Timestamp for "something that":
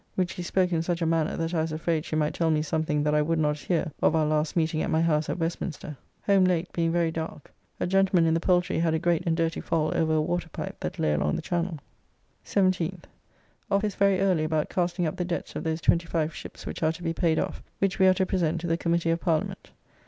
2.63-3.13